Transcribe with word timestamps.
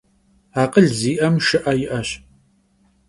Akhıl 0.61 0.87
zi'em 0.97 1.35
şşı'e 1.45 1.73
yi'eş. 1.79 2.09